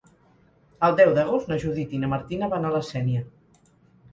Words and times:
El 0.87 0.95
deu 0.99 1.11
d'agost 1.17 1.51
na 1.51 1.57
Judit 1.65 1.93
i 1.97 1.99
na 2.05 2.09
Martina 2.15 2.51
van 2.55 2.67
a 2.67 2.73
la 2.79 2.83
Sénia. 2.89 3.23